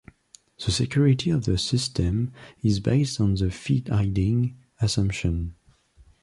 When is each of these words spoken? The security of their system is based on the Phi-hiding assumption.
The 0.65 0.71
security 0.71 1.29
of 1.29 1.45
their 1.45 1.59
system 1.59 2.33
is 2.63 2.79
based 2.79 3.21
on 3.21 3.35
the 3.35 3.51
Phi-hiding 3.51 4.57
assumption. 4.81 5.53